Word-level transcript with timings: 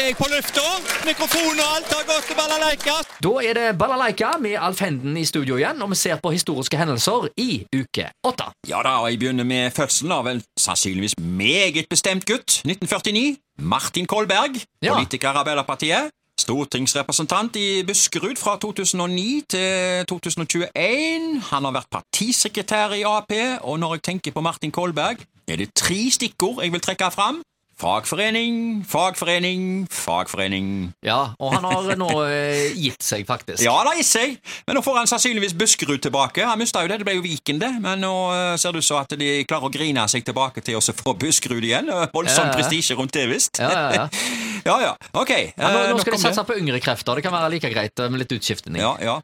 er 0.00 0.06
jeg 0.10 0.16
på 0.18 0.26
lufta. 0.30 0.64
Mikrofon 1.06 1.60
og 1.62 1.68
alt 1.76 1.92
har 1.94 2.04
gått 2.08 2.26
til 2.28 2.36
balalaika. 2.38 2.96
Da 3.24 3.32
er 3.48 3.54
det 3.58 3.78
Balalaika 3.78 4.32
med 4.42 4.56
Alf 4.60 4.80
Henden 4.84 5.16
i 5.16 5.24
studio 5.24 5.56
igjen, 5.60 5.80
og 5.82 5.90
vi 5.92 5.98
ser 6.00 6.20
på 6.22 6.32
historiske 6.34 6.76
hendelser 6.80 7.28
i 7.40 7.64
uke 7.76 8.08
åtte. 8.26 8.50
Ja 8.68 8.82
da, 8.84 8.96
og 9.02 9.10
jeg 9.10 9.20
begynner 9.22 9.44
med 9.48 9.72
fødselen 9.76 10.12
av 10.12 10.28
en 10.30 10.42
sannsynligvis 10.60 11.16
meget 11.20 11.88
bestemt 11.90 12.26
gutt. 12.28 12.60
1949. 12.66 13.36
Martin 13.58 14.06
Kolberg, 14.06 14.60
Ja. 14.82 14.92
politiker 14.94 15.28
Arbeiderpartiet. 15.32 16.10
Stortingsrepresentant 16.38 17.56
i 17.56 17.82
Buskerud 17.88 18.36
fra 18.36 18.58
2009 18.60 19.42
til 19.48 20.04
2021. 20.06 21.40
Han 21.50 21.64
har 21.64 21.72
vært 21.72 21.88
partisekretær 21.90 22.92
i 22.92 23.02
Ap, 23.08 23.32
og 23.62 23.78
når 23.80 23.94
jeg 23.96 24.02
tenker 24.02 24.32
på 24.36 24.42
Martin 24.44 24.70
Kolberg, 24.70 25.24
er 25.48 25.56
det 25.56 25.70
tre 25.74 26.10
stikkord 26.10 26.62
jeg 26.62 26.72
vil 26.72 26.80
trekke 26.84 27.10
fram. 27.14 27.40
Fagforening, 27.76 28.84
fagforening, 28.88 29.84
fagforening. 29.92 30.68
Ja, 31.04 31.34
og 31.36 31.50
han 31.52 31.66
har 31.68 31.90
nå 32.00 32.08
eh, 32.24 32.70
gitt 32.72 33.04
seg, 33.04 33.26
faktisk. 33.28 33.60
Ja, 33.66 33.74
han 33.82 33.90
har 33.90 33.98
gitt 33.98 34.08
seg, 34.08 34.38
men 34.64 34.78
nå 34.78 34.82
får 34.86 35.02
han 35.02 35.10
sannsynligvis 35.10 35.52
Buskerud 35.60 36.00
tilbake. 36.06 36.40
Han 36.48 36.56
mista 36.62 36.80
jo 36.80 36.88
det, 36.88 37.02
det 37.02 37.08
ble 37.08 37.18
jo 37.18 37.24
Viken, 37.26 37.60
det, 37.60 37.68
men 37.84 38.00
nå 38.00 38.14
eh, 38.32 38.54
ser 38.56 38.72
det 38.72 38.80
ut 38.80 38.88
som 38.88 39.02
at 39.02 39.12
de 39.20 39.28
klarer 39.44 39.68
å 39.68 39.72
grine 39.74 40.06
seg 40.08 40.24
tilbake 40.24 40.64
til 40.64 40.80
å 40.80 40.84
få 40.86 41.12
Buskerud 41.20 41.60
igjen. 41.68 41.92
Voldsom 42.16 42.48
Ja, 42.48 42.54
ja. 42.54 42.56
prestisje 42.56 42.96
rundt 42.96 43.12
det, 43.12 43.26
visst. 43.28 43.60
Ja, 43.60 43.68
ja, 43.68 43.86
ja. 43.92 44.08
ja, 44.70 44.78
ja. 44.88 44.96
Ok. 45.12 45.34
Ja, 45.36 45.68
nå, 45.68 45.84
eh, 45.84 45.92
nå 45.92 46.00
skal 46.00 46.16
de 46.16 46.22
satse 46.24 46.48
på 46.48 46.56
yngre 46.56 46.80
krefter. 46.80 47.20
Det 47.20 47.28
kan 47.28 47.36
være 47.36 47.52
like 47.58 47.74
greit 47.76 48.00
eh, 48.00 48.08
med 48.08 48.24
litt 48.24 48.32
utskiftning. 48.40 48.80
Ja, 48.80 48.96
ja. 49.04 49.20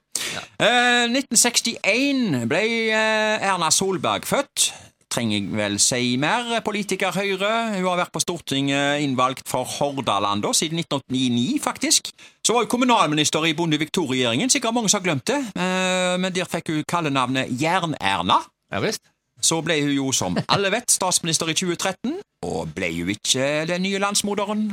Eh, 0.60 1.08
1961 1.08 2.44
ble 2.52 2.62
eh, 2.92 3.48
Erna 3.48 3.72
Solberg 3.72 4.28
født. 4.28 4.70
Trenger 5.12 5.36
jeg 5.42 5.50
vel 5.58 5.74
si 5.82 6.16
mer. 6.20 6.46
Politiker 6.64 7.12
Høyre. 7.12 7.50
Hun 7.76 7.84
har 7.84 7.98
vært 8.00 8.12
på 8.14 8.22
Stortinget 8.22 9.02
innvalgt 9.04 9.44
for 9.50 9.68
Hordaland 9.68 10.40
da, 10.46 10.52
siden 10.56 10.80
1989, 10.80 11.58
faktisk. 11.64 12.08
Så 12.40 12.54
var 12.56 12.64
hun 12.64 12.70
kommunalminister 12.72 13.44
i 13.44 13.52
Bondevik 13.58 13.92
II-regjeringen. 13.92 14.48
Sikkert 14.52 14.72
mange 14.76 14.88
som 14.88 15.02
har 15.02 15.06
glemt 15.10 15.26
det. 15.28 15.36
Eh, 15.52 16.14
men 16.22 16.32
der 16.32 16.48
fikk 16.48 16.72
hun 16.72 16.84
kallenavnet 16.88 17.52
Jern-Erna. 17.60 18.40
Ja 18.72 18.80
visst. 18.80 19.04
Så 19.42 19.58
ble 19.66 19.76
hun 19.82 19.92
jo, 19.92 20.08
som 20.14 20.36
alle 20.54 20.70
vet, 20.72 20.88
statsminister 20.94 21.50
i 21.50 21.54
2013, 21.58 22.16
og 22.46 22.72
ble 22.76 22.88
jo 22.94 23.08
ikke 23.12 23.66
den 23.68 23.82
nye 23.84 23.98
landsmoderen. 24.00 24.68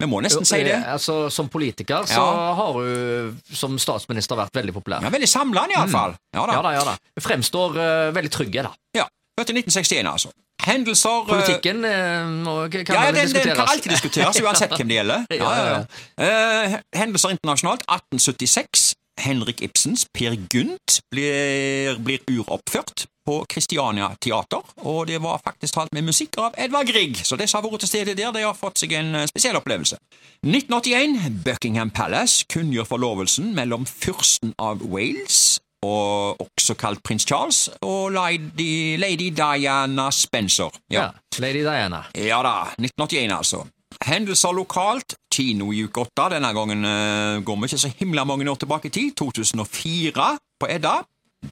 Vi 0.00 0.06
må 0.08 0.20
nesten 0.24 0.46
si 0.48 0.62
det. 0.64 0.76
Eh, 0.78 0.92
Altså, 0.94 1.26
som 1.32 1.48
politiker 1.52 2.06
så 2.08 2.20
Ja. 2.20 2.54
har 2.56 2.72
hun 2.78 3.38
som 3.52 3.74
statsminister 3.78 4.36
vært 4.38 4.54
veldig 4.56 4.72
populær. 4.76 5.02
Ja, 5.02 5.10
veldig 5.12 5.28
samlende, 5.28 5.74
iallfall. 5.74 6.14
Ja 6.34 6.46
da. 6.46 6.52
Ja 6.52 6.62
da, 6.62 6.70
ja 6.78 6.84
da. 6.84 6.94
Fremstår 7.20 7.74
uh, 7.76 8.12
veldig 8.16 8.30
trygge, 8.32 8.62
da. 8.64 8.70
Ja, 8.96 9.08
Født 9.40 9.50
i 9.54 9.56
1961, 9.56 10.06
altså. 10.12 10.30
Hendelser 10.60 11.20
eh, 11.22 11.28
Politikken 11.30 11.84
eh, 11.88 12.30
må- 12.44 12.68
kan 12.68 12.84
Ja, 12.94 13.04
ja 13.08 13.12
den, 13.16 13.32
den 13.32 13.54
kan 13.56 13.66
alltid 13.66 13.90
diskuteres, 13.96 14.40
uansett 14.44 14.74
hvem 14.76 14.88
det 14.92 14.98
gjelder. 15.00 15.26
Ja, 15.40 15.52
ja, 15.72 15.84
Eh, 16.20 16.78
hendelser 17.00 17.32
internasjonalt. 17.36 17.86
1876. 17.88 18.90
Henrik 19.20 19.60
Ibsens 19.60 20.06
Per 20.16 20.32
Gynt 20.52 21.00
blir, 21.12 21.98
blir 22.00 22.22
uroppført 22.30 23.06
på 23.26 23.34
Christiania 23.52 24.06
Teater, 24.20 24.62
og 24.76 25.06
det 25.10 25.18
var 25.22 25.40
faktisk 25.44 25.74
talt 25.76 25.92
med 25.92 26.06
musikk 26.08 26.38
av 26.40 26.54
Edvard 26.56 26.88
Grieg, 26.88 27.18
så 27.24 27.36
de 27.36 27.44
som 27.48 27.60
har 27.60 27.68
vært 27.68 27.84
til 27.84 27.90
stede 27.90 28.14
der, 28.16 28.32
de 28.32 28.46
har 28.46 28.56
fått 28.56 28.80
seg 28.80 28.94
en 28.96 29.12
spesiell 29.28 29.58
opplevelse. 29.60 29.98
1981. 30.46 31.42
Buckingham 31.44 31.90
Palace 31.92 32.46
kunngjør 32.52 32.88
forlovelsen 32.88 33.52
mellom 33.56 33.84
fyrsten 33.86 34.54
av 34.58 34.80
Wales 34.88 35.58
og 35.82 36.40
også 36.40 36.74
kalt 36.74 37.02
prins 37.02 37.24
Charles, 37.26 37.68
og 37.80 38.12
lady, 38.12 38.98
lady 39.00 39.30
Diana 39.36 40.10
Spencer. 40.10 40.70
Ja. 40.90 41.08
Lady 41.38 41.64
Diana. 41.64 42.02
Ja 42.14 42.42
da, 42.44 42.56
1981 42.78 43.36
altså. 43.36 43.64
Hendelser 44.04 44.52
lokalt, 44.52 45.14
kino 45.32 45.72
i 45.72 45.82
uke 45.84 46.00
8. 46.00 46.28
Denne 46.34 46.52
gangen 46.56 46.84
uh, 46.84 47.44
går 47.44 47.56
vi 47.56 47.68
ikke 47.68 47.78
så 47.78 47.90
himla 47.98 48.24
mange 48.24 48.50
år 48.50 48.60
tilbake 48.60 48.88
i 48.88 48.94
tid. 48.94 49.10
2004 49.16 50.38
på 50.60 50.68
Edda. 50.70 51.00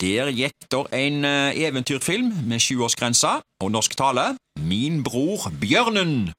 Der 0.01 0.31
gikk 0.31 0.69
der 0.71 0.89
en 0.97 1.25
uh, 1.25 1.53
eventyrfilm 1.57 2.33
med 2.49 2.61
sjuårsgrense 2.61 3.41
og 3.61 3.73
norsk 3.73 3.97
tale. 3.97 4.37
Min 4.61 5.03
bror 5.05 5.51
Bjørnen. 5.61 6.33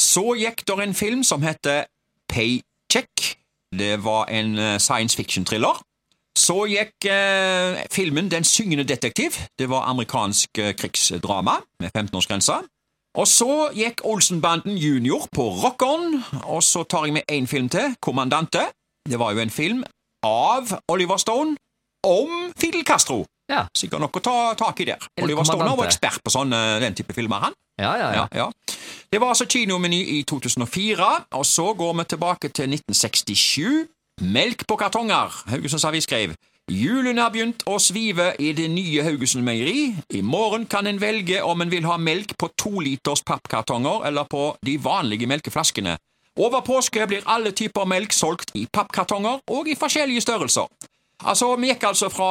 Så 0.00 0.34
gikk 0.40 0.66
der 0.68 0.84
en 0.84 0.94
film 0.94 1.24
som 1.24 1.42
heter 1.42 1.84
Paycheck. 2.28 3.36
Det 3.72 4.04
var 4.04 4.28
en 4.28 4.58
uh, 4.58 4.78
science 4.78 5.16
fiction-thriller. 5.16 5.80
Så 6.38 6.64
gikk 6.66 7.06
eh, 7.06 7.84
filmen 7.94 8.30
Den 8.30 8.44
syngende 8.44 8.84
detektiv. 8.84 9.36
Det 9.58 9.68
var 9.70 9.86
amerikansk 9.90 10.58
eh, 10.58 10.74
krigsdrama 10.74 11.60
med 11.80 11.90
15-årsgrense. 11.94 12.60
Og 13.14 13.28
så 13.30 13.68
gikk 13.74 14.02
Olsenbanden 14.04 14.74
Junior 14.78 15.28
på 15.30 15.46
Rock-On, 15.62 16.24
og 16.50 16.62
så 16.66 16.82
tar 16.82 17.06
jeg 17.06 17.14
med 17.14 17.30
én 17.30 17.46
film 17.46 17.68
til, 17.70 17.94
Kommandante. 18.02 18.64
Det 19.06 19.18
var 19.18 19.32
jo 19.32 19.38
en 19.44 19.50
film 19.50 19.84
av 20.26 20.74
Oliver 20.90 21.16
Stone 21.16 21.54
om 22.02 22.50
Fidel 22.58 22.82
Castro. 22.84 23.22
Ja. 23.52 23.66
Sikkert 23.76 24.00
nok 24.02 24.18
å 24.18 24.24
ta 24.24 24.36
tak 24.58 24.80
i 24.80 24.88
der. 24.88 25.06
Oliver 25.22 25.46
Stone 25.46 25.76
var 25.76 25.86
ekspert 25.86 26.18
på 26.24 26.32
sånne, 26.32 26.80
den 26.82 26.96
type 26.98 27.14
filmer, 27.14 27.46
han. 27.46 27.56
Ja, 27.78 27.94
ja, 27.98 28.10
ja. 28.10 28.26
Ja, 28.32 28.44
ja. 28.46 28.76
Det 29.12 29.20
var 29.22 29.30
altså 29.30 29.46
kinomeny 29.46 30.00
i 30.18 30.22
2004, 30.26 31.10
og 31.38 31.46
så 31.46 31.70
går 31.78 31.92
vi 32.00 32.04
tilbake 32.10 32.50
til 32.50 32.72
1967. 32.74 33.93
Melk 34.22 34.66
på 34.66 34.76
kartonger, 34.78 35.32
Haugesunds 35.50 35.84
Avis 35.84 36.04
skrev. 36.06 36.36
Julen 36.70 37.18
har 37.18 37.32
begynt 37.34 37.64
å 37.66 37.80
svive 37.82 38.28
i 38.38 38.52
det 38.54 38.68
nye 38.70 39.02
Haugesund 39.02 39.42
Meieri. 39.42 39.90
I 40.14 40.20
morgen 40.22 40.68
kan 40.70 40.86
en 40.86 41.00
velge 41.02 41.40
om 41.42 41.60
en 41.60 41.72
vil 41.72 41.84
ha 41.84 41.96
melk 41.98 42.36
på 42.38 42.48
to 42.54 42.78
liters 42.78 43.24
pappkartonger 43.26 44.06
eller 44.06 44.24
på 44.30 44.54
de 44.62 44.76
vanlige 44.78 45.26
melkeflaskene. 45.26 45.96
Over 46.38 46.62
påske 46.62 47.08
blir 47.10 47.26
alle 47.26 47.50
typer 47.50 47.90
melk 47.90 48.14
solgt 48.14 48.54
i 48.54 48.68
pappkartonger 48.70 49.42
og 49.50 49.68
i 49.68 49.74
forskjellige 49.78 50.22
størrelser. 50.22 50.70
Altså, 51.24 51.48
Vi 51.56 51.70
gikk 51.70 51.86
altså 51.88 52.10
fra, 52.12 52.30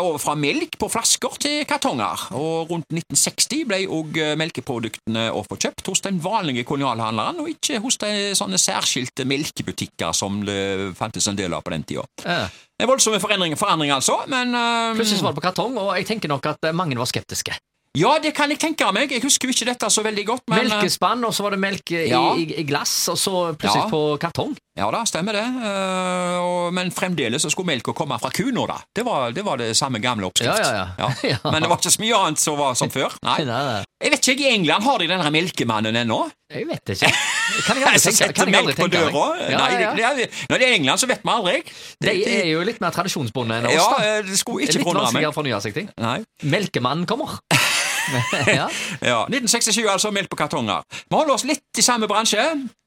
over 0.00 0.18
fra 0.22 0.34
melk 0.38 0.78
på 0.80 0.88
flasker 0.92 1.36
til 1.42 1.64
kartonger, 1.68 2.26
og 2.38 2.70
rundt 2.72 2.88
1960 2.88 3.66
ble 3.68 3.80
òg 3.92 4.18
melkeproduktene 4.40 5.28
å 5.36 5.42
få 5.46 5.58
kjøpt 5.60 5.92
hos 5.92 6.04
den 6.06 6.20
vanlige 6.24 6.64
kolonialhandleren, 6.68 7.42
og 7.42 7.50
ikke 7.52 7.82
hos 7.84 8.00
de 8.00 8.32
sånne 8.38 8.60
særskilte 8.60 9.26
melkebutikker 9.28 10.16
som 10.16 10.40
det 10.46 10.92
fantes 10.98 11.28
en 11.28 11.38
del 11.38 11.52
av 11.52 11.64
på 11.64 11.74
den 11.74 11.84
tida. 11.88 12.06
Ja. 12.24 12.46
En 12.82 12.88
voldsom 12.90 13.14
forandring, 13.22 13.54
forandring, 13.58 13.92
altså, 13.94 14.22
men 14.30 14.56
um... 14.56 14.96
Plutselig 14.96 15.22
var 15.22 15.34
det 15.34 15.38
på 15.38 15.44
kartong, 15.44 15.76
og 15.78 15.92
jeg 15.98 16.08
tenker 16.08 16.32
nok 16.32 16.48
at 16.50 16.70
eh, 16.70 16.74
mange 16.74 16.98
var 16.98 17.10
skeptiske. 17.10 17.54
Ja, 17.98 18.14
det 18.24 18.30
kan 18.32 18.48
jeg 18.48 18.56
tenke 18.62 18.86
meg. 18.96 19.10
Jeg 19.12 19.20
husker 19.20 19.50
ikke 19.52 19.66
dette 19.68 19.88
så 19.92 20.00
veldig 20.00 20.22
godt, 20.24 20.46
men 20.48 20.62
eh, 20.62 20.68
Melkespann, 20.70 21.20
og 21.28 21.34
så 21.36 21.44
var 21.44 21.52
det 21.52 21.58
melk 21.60 21.90
i, 21.92 22.06
Ja. 22.08 22.22
i, 22.40 22.46
i 22.62 22.64
glass, 22.64 22.94
og 23.12 23.18
så 23.20 23.32
plutselig 23.52 23.82
Ja. 23.84 23.90
på 23.92 24.00
kartong. 24.22 24.54
Ja 24.80 24.86
da, 24.90 25.02
stemmer 25.04 25.36
det. 25.36 25.42
Uh, 25.44 26.38
og, 26.40 26.70
men 26.72 26.88
fremdeles 26.96 27.44
så 27.44 27.50
skulle 27.52 27.68
melka 27.74 27.92
komme 27.92 28.16
fra 28.18 28.30
ku 28.32 28.46
nå, 28.48 28.64
da. 28.70 28.78
Det 28.96 29.04
var, 29.04 29.34
det 29.36 29.44
var 29.44 29.60
det 29.60 29.74
samme 29.76 30.00
gamle 30.00 30.24
oppskrift. 30.30 30.56
Ja, 30.56 30.72
ja, 30.72 30.86
ja. 30.96 31.10
Ja. 31.34 31.36
Men 31.52 31.60
det 31.60 31.68
var 31.68 31.76
ikke 31.76 31.92
så 31.92 32.00
mye 32.00 32.16
annet 32.24 32.40
som 32.40 32.56
var 32.56 32.72
som 32.80 32.88
før. 32.96 33.12
Nei. 33.28 33.42
Nei, 33.44 33.60
nei. 33.68 33.82
Jeg 34.02 34.14
vet 34.14 34.28
ikke, 34.32 34.46
I 34.48 34.54
England 34.56 34.82
har 34.88 34.96
de 35.04 35.06
denne 35.12 35.28
melkemannen 35.30 35.98
ennå? 36.00 36.22
Jeg 36.52 36.64
vet 36.70 36.94
ikke. 36.96 37.10
Kan 37.66 37.76
jeg 37.82 37.84
aldri 37.90 38.00
tenke, 38.00 38.16
setter 38.16 38.32
kan 38.40 38.50
melk 38.56 38.80
på 38.80 38.88
døra? 38.90 39.26
Nei, 39.52 39.68
det- 39.76 40.16
det 40.16 40.30
når 40.48 40.58
det 40.64 40.66
er 40.70 40.74
England, 40.78 40.98
så 41.04 41.06
vet 41.12 41.20
vi 41.28 41.34
aldri. 41.36 41.60
De 42.08 42.16
er 42.40 42.48
jo 42.54 42.64
litt 42.64 42.80
mer 42.80 42.96
tradisjonsbonde 42.96 43.60
enn 43.60 43.68
oss, 43.68 43.76
da. 43.76 44.00
Ja, 44.08 44.22
det 44.24 44.40
skulle 44.40 44.64
ikke 44.64 44.80
litt 44.80 44.88
vanskeligere 44.88 45.34
å 45.34 45.36
fornye 45.36 45.60
seg 45.68 45.76
ting. 45.76 45.92
Melkemannen 46.48 47.04
kommer. 47.12 47.36
ja. 48.58 48.68
Ja, 49.02 49.20
1967, 49.28 49.86
altså. 49.88 50.10
Melk 50.10 50.30
på 50.30 50.36
kartonger. 50.36 50.82
Vi 50.90 51.16
holder 51.16 51.34
oss 51.34 51.44
litt 51.48 51.78
i 51.78 51.84
samme 51.84 52.08
bransje. 52.10 52.42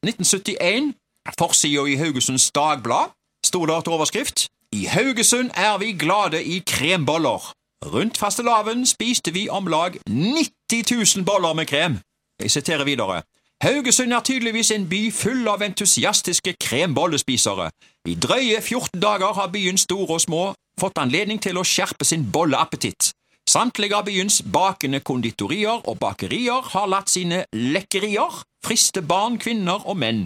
1971. 0.05 0.93
Forsida 1.39 1.85
i 1.89 1.95
Haugesunds 1.97 2.51
Dagblad 2.51 3.13
sto 3.45 3.65
det 3.65 3.83
til 3.83 3.93
overskrift 3.93 4.47
I 4.73 4.85
Haugesund 4.85 5.49
er 5.55 5.77
vi 5.77 5.91
glade 5.97 6.43
i 6.43 6.59
kremboller. 6.67 7.53
Rundt 7.85 8.17
fastelavn 8.17 8.85
spiste 8.85 9.33
vi 9.33 9.49
om 9.49 9.67
lag 9.67 9.97
90 10.09 11.15
000 11.15 11.25
boller 11.25 11.53
med 11.53 11.65
krem. 11.65 11.99
Jeg 12.41 12.51
siterer 12.51 12.83
videre. 12.83 13.21
Haugesund 13.63 14.13
er 14.13 14.19
tydeligvis 14.19 14.71
en 14.71 14.89
by 14.89 15.11
full 15.13 15.47
av 15.47 15.61
entusiastiske 15.63 16.53
krembollespisere. 16.61 17.69
I 18.07 18.15
drøye 18.15 18.61
14 18.61 19.01
dager 19.01 19.33
har 19.33 19.47
byens 19.53 19.81
store 19.81 20.13
og 20.13 20.21
små 20.21 20.43
fått 20.79 20.97
anledning 20.99 21.39
til 21.41 21.57
å 21.57 21.63
skjerpe 21.63 22.05
sin 22.05 22.25
bolleappetitt. 22.31 23.13
Samtlige 23.49 23.93
av 23.93 24.07
byens 24.07 24.39
bakende 24.41 24.99
konditorier 25.05 25.83
og 25.85 25.99
bakerier 26.01 26.65
har 26.73 26.87
latt 26.89 27.11
sine 27.13 27.43
lekkerier 27.53 28.41
friste 28.65 29.03
barn, 29.05 29.37
kvinner 29.37 29.85
og 29.85 29.99
menn. 30.01 30.25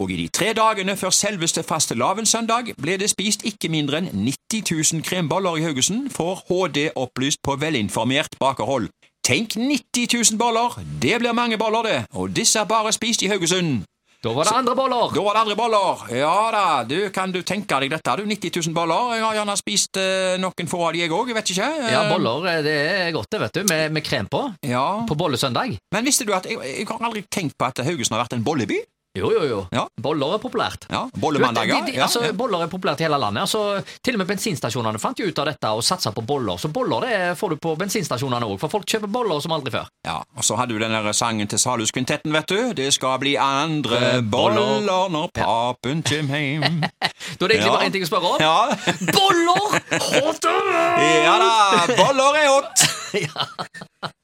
Og 0.00 0.12
i 0.14 0.16
de 0.22 0.28
tre 0.32 0.52
dagene 0.56 0.94
før 0.96 1.10
selveste 1.12 1.64
fastelavnssøndag 1.66 2.72
ble 2.80 2.94
det 3.02 3.10
spist 3.10 3.42
ikke 3.48 3.68
mindre 3.74 4.00
enn 4.00 4.08
90 4.14 4.70
000 4.94 5.04
kremboller 5.04 5.58
i 5.58 5.66
Haugesund, 5.66 6.08
får 6.14 6.44
HD 6.48 6.86
opplyst 6.94 7.42
på 7.42 7.58
velinformert 7.60 8.38
bakerhold. 8.40 8.88
Tenk 9.26 9.58
90 9.58 10.06
000 10.32 10.38
boller! 10.40 10.78
Det 11.02 11.18
blir 11.20 11.36
mange 11.36 11.58
boller, 11.58 11.82
det, 11.82 11.98
og 12.14 12.30
disse 12.36 12.62
er 12.62 12.70
bare 12.70 12.94
spist 12.94 13.26
i 13.26 13.28
Haugesund. 13.28 13.82
Da 14.20 14.34
var 14.36 14.44
det 14.44 14.52
andre 14.52 14.74
boller. 14.76 15.14
Da 15.16 15.22
var 15.24 15.36
det 15.36 15.40
andre 15.46 15.54
boller. 15.56 16.00
Ja 16.12 16.32
da, 16.52 16.64
du, 16.84 16.96
kan 17.14 17.32
du 17.32 17.40
tenke 17.40 17.78
deg 17.80 17.94
dette, 17.94 18.16
du. 18.20 18.26
90 18.28 18.52
000 18.68 18.74
boller. 18.76 19.14
Jeg 19.16 19.24
har 19.24 19.38
gjerne 19.38 19.54
spist 19.56 19.96
eh, 19.96 20.34
noen 20.42 20.68
få 20.68 20.82
av 20.84 20.92
de, 20.92 21.00
jeg 21.06 21.14
òg. 21.16 21.32
Vet 21.38 21.52
ikke. 21.54 21.68
Ja, 21.88 22.02
Eh, 22.04 22.10
boller 22.12 22.44
eh, 22.52 22.60
det 22.66 22.74
er 23.06 23.10
godt, 23.16 23.30
det, 23.32 23.40
vet 23.46 23.56
du, 23.56 23.62
med, 23.72 23.94
med 23.96 24.04
krem 24.04 24.28
på. 24.28 24.42
Ja. 24.68 24.84
På 25.08 25.16
bollesøndag. 25.16 25.72
Men 25.96 26.04
visste 26.04 26.28
du 26.28 26.34
at 26.36 26.44
jeg, 26.50 26.60
jeg 26.60 26.88
har 26.90 27.00
aldri 27.08 27.24
tenkt 27.32 27.56
på 27.56 27.64
at 27.64 27.80
Haugesund 27.86 28.18
har 28.18 28.26
vært 28.26 28.36
en 28.36 28.44
bolleby? 28.44 28.82
Jo, 29.18 29.26
jo, 29.34 29.40
jo. 29.42 29.56
Ja. 29.74 29.88
Boller 29.98 30.36
er 30.36 30.38
populært. 30.38 30.84
Ja, 30.88 31.00
Bollemandager. 31.18 31.88
ja, 31.90 32.04
altså, 32.04 32.20
ja. 32.28 32.32
Boller 32.32 32.62
er 32.62 32.68
populært 32.70 33.00
i 33.02 33.04
hele 33.08 33.18
landet. 33.18 33.40
Altså, 33.42 33.82
til 34.06 34.14
og 34.14 34.20
med 34.22 34.28
bensinstasjonene 34.30 35.00
fant 35.02 35.18
jo 35.18 35.26
ut 35.26 35.40
av 35.42 35.48
dette 35.50 35.72
og 35.74 35.82
satsa 35.82 36.12
på 36.14 36.22
boller. 36.22 36.60
Så 36.62 36.70
boller 36.70 37.02
det 37.08 37.16
får 37.40 37.50
du 37.50 37.56
på 37.64 37.72
bensinstasjonene 37.80 38.46
òg, 38.46 38.54
for 38.62 38.70
folk 38.70 38.86
kjøper 38.86 39.10
boller 39.10 39.42
som 39.42 39.50
aldri 39.56 39.72
før. 39.74 39.90
Ja, 40.06 40.20
og 40.36 40.46
så 40.46 40.54
hadde 40.60 40.76
du 40.76 40.84
den 40.84 40.94
der 40.94 41.10
sangen 41.12 41.50
til 41.50 41.58
Saluskvintetten, 41.58 42.30
vet 42.38 42.46
du. 42.54 42.60
Det 42.78 42.86
skal 42.94 43.18
bli 43.18 43.34
andre 43.34 43.98
Eh, 44.00 44.20
boller. 44.22 44.62
boller 44.78 45.10
når 45.16 45.28
papen 45.34 46.04
kjem 46.06 46.30
heim. 46.30 46.80
Da 47.40 47.44
er 47.44 47.48
det 47.48 47.56
egentlig 47.58 47.66
Ja. 47.66 47.74
bare 47.74 47.86
én 47.88 47.92
ting 47.92 48.04
å 48.04 48.08
spørre 48.08 48.30
om. 48.30 48.38
Ja. 48.40 48.70
Boller! 49.10 49.80
Hot 50.22 50.46
ja 50.46 51.34
da, 51.42 51.50
boller 51.98 52.38
er 52.40 52.48
hot! 52.54 52.86